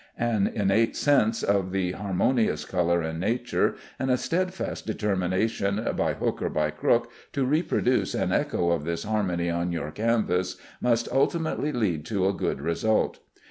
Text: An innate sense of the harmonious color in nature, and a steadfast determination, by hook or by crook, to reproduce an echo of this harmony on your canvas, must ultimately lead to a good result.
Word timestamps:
An 0.17 0.47
innate 0.47 0.95
sense 0.95 1.43
of 1.43 1.71
the 1.71 1.91
harmonious 1.91 2.65
color 2.65 3.03
in 3.03 3.19
nature, 3.19 3.75
and 3.99 4.09
a 4.09 4.17
steadfast 4.17 4.87
determination, 4.87 5.87
by 5.95 6.13
hook 6.13 6.41
or 6.41 6.49
by 6.49 6.71
crook, 6.71 7.11
to 7.33 7.45
reproduce 7.45 8.15
an 8.15 8.31
echo 8.31 8.71
of 8.71 8.83
this 8.83 9.03
harmony 9.03 9.51
on 9.51 9.71
your 9.71 9.91
canvas, 9.91 10.57
must 10.81 11.07
ultimately 11.11 11.71
lead 11.71 12.03
to 12.07 12.27
a 12.27 12.33
good 12.33 12.61
result. 12.61 13.19